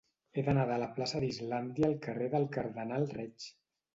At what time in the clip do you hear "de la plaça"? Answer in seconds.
0.69-1.19